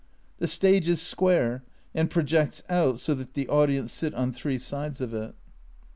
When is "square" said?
0.99-1.63